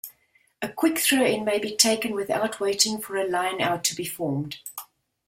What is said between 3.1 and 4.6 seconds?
a line-out to be formed.